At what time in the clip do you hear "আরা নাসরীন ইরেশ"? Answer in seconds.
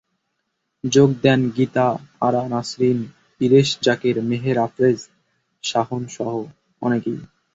2.21-3.69